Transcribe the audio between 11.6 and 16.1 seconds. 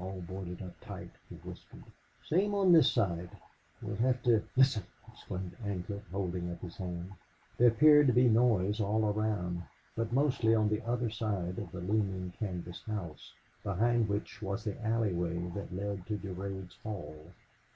of the looming canvas house, behind which was the alleyway that led